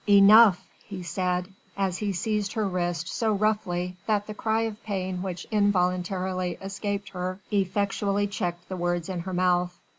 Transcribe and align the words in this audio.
"Enough!" 0.09 0.67
he 0.83 1.03
said, 1.03 1.47
as 1.77 1.99
he 1.99 2.11
seized 2.11 2.53
her 2.53 2.67
wrist 2.67 3.07
so 3.07 3.31
roughly 3.33 3.95
that 4.07 4.25
the 4.25 4.33
cry 4.33 4.61
of 4.61 4.81
pain 4.83 5.21
which 5.21 5.45
involuntarily 5.51 6.57
escaped 6.59 7.09
her 7.09 7.39
effectually 7.51 8.25
checked 8.25 8.67
the 8.67 8.77
words 8.77 9.09
in 9.09 9.19
her 9.19 9.33
mouth. 9.35 9.79